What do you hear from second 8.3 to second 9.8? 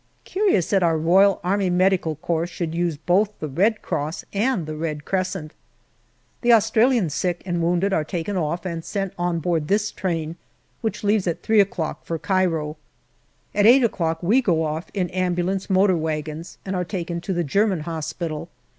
off and sent on board